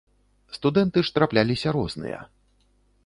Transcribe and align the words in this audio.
Студэнты 0.57 0.99
ж 1.09 1.13
трапляліся 1.17 1.75
розныя. 1.77 2.19